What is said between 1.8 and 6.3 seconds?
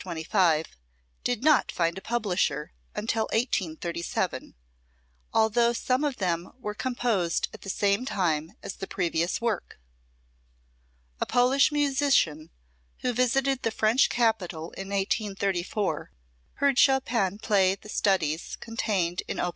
a publisher until 1837, although some of